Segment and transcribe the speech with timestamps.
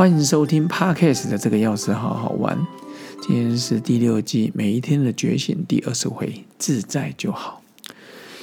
[0.00, 2.66] 欢迎收听 Podcast 的这个钥匙好好玩。
[3.20, 7.62] 今天是第六季每一天的觉醒第二十回，自在就好。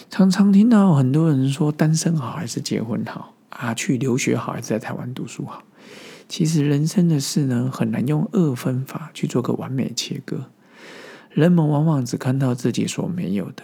[0.08, 3.74] 常常听到很多人说单身好还是结婚好啊？
[3.74, 5.64] 去留学好还是在台湾读书好？
[6.30, 10.52] 其实人生的事呢，很难用二分法去做个完美切割。
[11.32, 13.64] 人们往往只看到自己所没有的，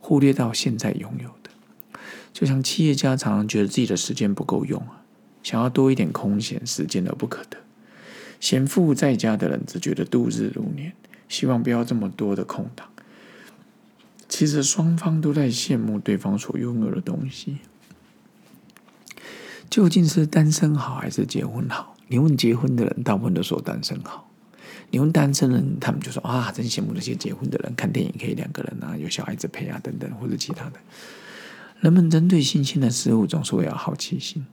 [0.00, 2.00] 忽略到现在拥有的。
[2.32, 5.06] 就像企业家常常觉得自己的时间不够用啊，
[5.42, 7.58] 想要多一点空闲时间而不可得。
[8.40, 10.92] 闲赋在家的人只觉得度日如年，
[11.28, 12.88] 希望不要这么多的空档。
[14.28, 17.58] 其实双方都在羡慕对方所拥有的东西。
[19.70, 21.96] 究竟是单身好还是结婚好？
[22.08, 24.28] 你问结婚的人，大部分都说单身好；
[24.90, 30.78] 你问单身人，他们就说啊，真羡慕那些结婚的人，看电影可以两个人啊，有小孩子陪啊，等等，或者其他的。
[31.80, 34.46] 人们针对新鲜的事物，总是会有好奇心。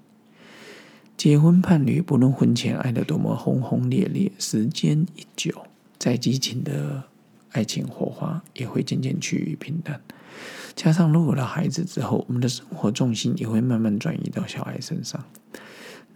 [1.17, 5.66] 结婚伴侣不论婚前爱的多么轰轰烈烈，时间一久，
[5.97, 7.03] 再激情的
[7.52, 10.02] 爱情火花也会渐渐趋于平淡。
[10.75, 15.23] 加上如果有了孩子之后，我们的生活重心也会慢慢转移到小孩身上，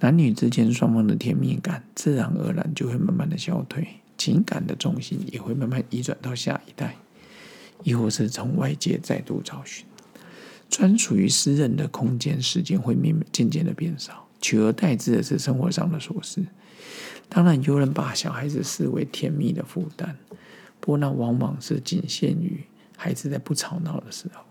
[0.01, 6.97] 男女之间双方的甜蜜感自然而然就会慢慢的消退，情感的重心也会慢慢移转到下一代，
[7.83, 9.85] 亦或是从外界再度找寻
[10.69, 14.27] 专属于私人的空间时间会慢慢渐渐的变少。
[14.41, 16.45] 取而代之的是生活上的琐事。
[17.27, 20.15] 当然，有人把小孩子视为甜蜜的负担，
[20.79, 22.63] 不过那往往是仅限于
[22.97, 24.43] 孩子在不吵闹的时候。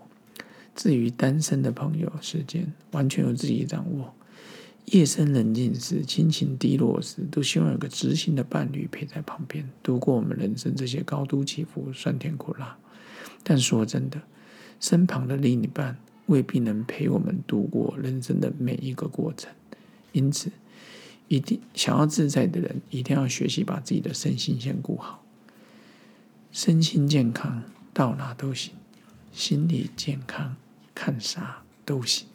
[0.75, 4.13] 至于单身的朋友，时间完全由自己掌握。
[4.85, 12.77] 夜深人静时，心情低落时，都希望有个知心的伴侣陪在旁边，度过我们人生这些高度起伏、酸甜苦辣。
[13.43, 14.21] 但说真的，
[14.79, 19.51] 身旁的另一半未必能陪我们度过人生的每一个过程。
[20.11, 20.51] 因此，
[21.27, 25.23] 一定想要自在的人，一定要学习把自己的身心先顾好。
[26.51, 27.61] 身心健康，
[27.93, 28.73] 到哪都行；
[29.31, 30.55] 心理健康，
[30.95, 32.27] 看啥都行。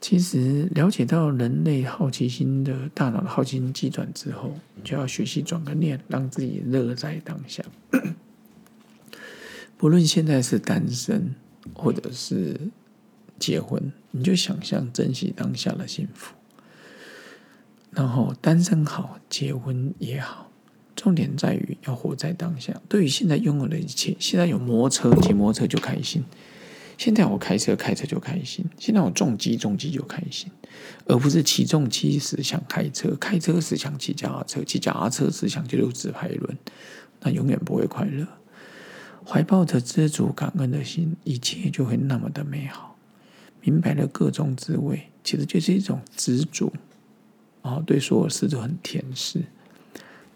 [0.00, 4.54] 其实，了解到人类好奇心的大脑的好奇心机转之后，
[4.84, 7.64] 就要学习转个念，让自己乐在当下。
[9.78, 11.34] 不论现在是单身，
[11.72, 12.60] 或者是。
[13.44, 16.34] 结婚，你就想象珍惜当下的幸福。
[17.90, 20.50] 然后单身好，结婚也好，
[20.96, 22.80] 重点在于要活在当下。
[22.88, 26.22] 对于现在拥有的一切，现在有摩托车，骑摩托车就开心；
[26.96, 30.50] 现在我开车，开车就开心；现在我重机，重机就开心，
[31.06, 36.56] 而不是起重机时想开车，开车时想骑脚踏车，骑脚踏车时想就溜自排轮，
[37.20, 38.26] 那永远不会快乐。
[39.26, 42.93] 怀抱着知足感恩的心，一切就会那么的美好。
[43.64, 46.72] 明白了各种滋味，其实就是一种知足，
[47.62, 49.42] 哦，对所有事都很甜食，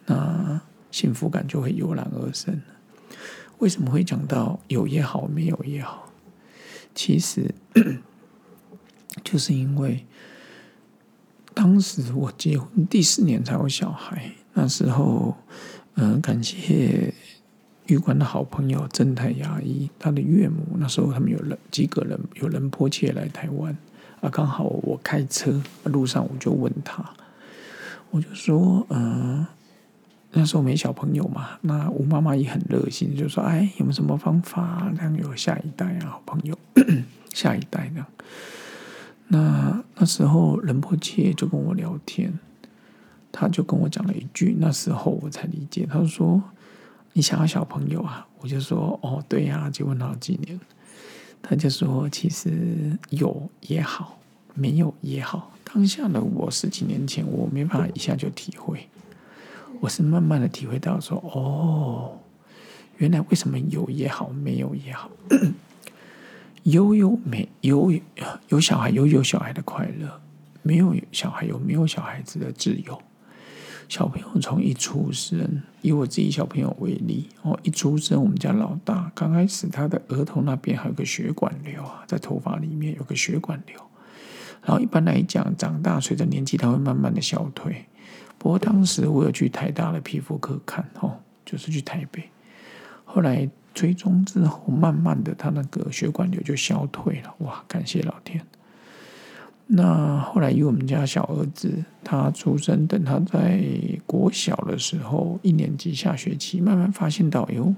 [0.06, 2.60] 那幸福感就会油然而生
[3.58, 6.10] 为什么会讲到有也好，没有也好？
[6.94, 7.54] 其实
[9.22, 10.06] 就是因为
[11.52, 15.36] 当时我结婚第四年才有小孩，那时候，
[15.94, 17.12] 嗯，感谢。
[17.88, 23.74] 玉官的好朋友正太牙医，他的岳母那时候他们有人几个人有人迫切来台湾
[24.20, 27.02] 啊，刚好我开车路上我就问他，
[28.10, 29.46] 我就说，嗯，
[30.32, 36.58] 那时候没小朋友嘛，那吴妈妈也很热心，就说，哎，有没有什么方法让有下一代啊，好朋友，
[37.32, 38.06] 下一代呢？
[39.28, 42.38] 那那时候人波切就跟我聊天，
[43.32, 46.42] 他就跟我讲了一句，那时候我才理解，他说。
[47.12, 48.26] 你想要小朋友啊？
[48.38, 50.58] 我就说哦，对呀，结婚好几年。
[51.42, 54.18] 他就说，其实有也好，
[54.54, 55.52] 没有也好。
[55.64, 58.88] 当下的我十几年前，我没办法一下就体会。
[59.80, 62.18] 我是慢慢的体会到说，哦，
[62.96, 65.10] 原来为什么有也好，没有也好，
[66.64, 67.92] 有有没有
[68.48, 70.20] 有小孩有有小孩的快乐，
[70.62, 73.00] 没有小孩有没有小孩子的自由。
[73.88, 83.80] 小朋友从一出生，以我自己小朋友为例，哦，一出生，我们家老大刚开始他的额头那边还有个血管瘤啊，在头发里面有个血管瘤，
[84.62, 87.86] 然后一般来讲，长大随着年纪，他会慢慢的消退。
[88.36, 92.22] 不过当时我有去台大的皮肤科看，哦，就是去台北，
[93.06, 98.44] 后来追踪之后，慢慢的他那个血管瘤就消退了，哇，感谢老天。
[99.70, 103.62] 那后来，以我们家小儿子他出生，等他在
[104.06, 107.74] 国小的时候，一年级下学期，慢慢发现到，哟，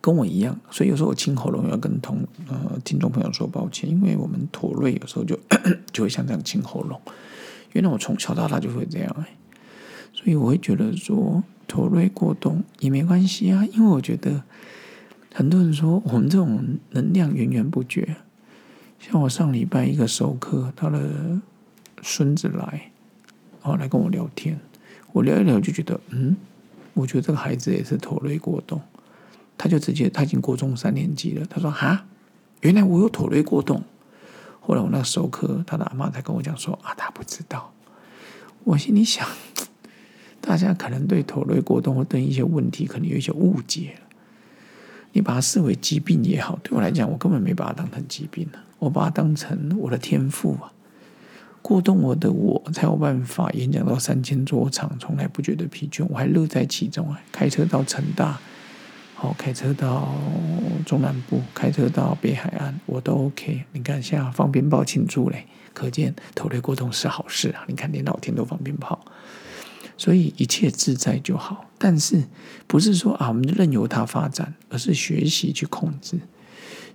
[0.00, 2.18] 跟我一样，所以有时候我清喉咙要跟同
[2.48, 5.36] 呃听众朋友说抱歉，因为我们驼瑞有时候就
[5.92, 7.00] 就会像这样清喉咙，
[7.72, 9.34] 原来我从小到大就会这样哎，
[10.12, 14.44] 所以我会觉得说驼瑞过冬也没关系啊，因为我觉得
[15.34, 18.16] 很多人说我们这种能量源源不绝，
[19.06, 21.38] 像我上礼拜一个授课，他的
[22.00, 22.90] 孙子来，
[23.60, 24.58] 哦来跟我聊天，
[25.12, 26.34] 我聊一聊就觉得，嗯，
[26.94, 28.80] 我觉得这个孩子也是头类过动，
[29.58, 32.06] 他就直接他已经国中三年级了，他说哈，
[32.62, 33.82] 原来我有头类过动。
[34.62, 37.74] 后来我那授课，他的阿妈才跟我讲说啊，他不知道。
[38.64, 39.28] 我心里想，
[40.40, 44.03] 大家可能对头类过动或对一些问题可能有一些误解了。
[45.14, 48.46] 你把它视为疾病也好，对我来讲，我根本没把它当成疾病，
[48.78, 50.70] 我把它当成我的天赋啊。
[51.62, 57.18] 过动我的我才有办法演讲到三千多场，从来不觉得疲倦，我还乐在其中啊。
[57.32, 58.38] 开车到成大。
[59.20, 60.12] 哦，开车到
[60.84, 63.62] 中南部，开车到北海岸，我都 OK。
[63.72, 67.64] 你看，现在放鞭炮庆祝嘞，可见头类过动是好事啊。
[67.68, 69.00] 你看，连老天都放鞭炮，
[69.96, 71.66] 所以一切自在就好。
[71.78, 72.22] 但是
[72.66, 76.18] 不是说啊，我们就任由它发展，而是学习去控制。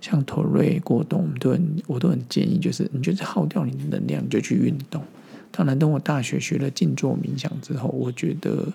[0.00, 5.04] 像头类过动，我们都很，我都很建议，就是你就是耗掉你的能量，你就去运动。
[5.50, 8.72] 当然，等我大学学了静坐冥想之后，我觉得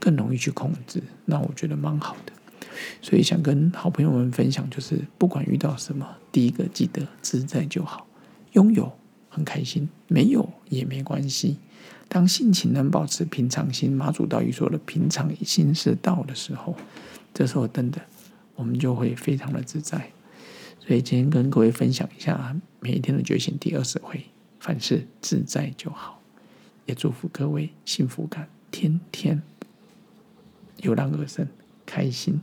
[0.00, 2.32] 更容易去控制，那我觉得蛮好的。
[3.00, 8.06] 所以想跟好朋友们分享，就是不管遇到什么，第一个记得自在就好，
[8.52, 8.92] 拥有
[9.36, 11.58] 很开心，没有也没关系。
[12.08, 16.74] 当性情能保持平常心，马祖道义说的平常心是道的时候，
[17.34, 18.00] 这时候真的
[18.54, 20.10] 我们就会非常的自在。
[20.80, 24.24] 所以今天跟各位分享一下每一天的觉醒第二十回，
[24.58, 26.22] 凡事自在就好，
[26.86, 29.42] 也祝福各位幸福感天天
[30.78, 31.46] 油然而生。
[31.88, 32.40] 开心，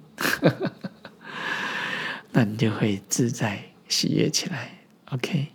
[2.31, 4.85] 那你就会自在喜悦起来。
[5.11, 5.49] OK，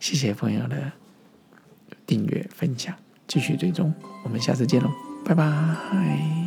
[0.00, 0.90] 谢谢朋友的
[2.06, 2.92] 订阅分享，
[3.28, 3.94] 继续追踪，
[4.24, 4.90] 我们下次见喽，
[5.24, 6.39] 拜拜。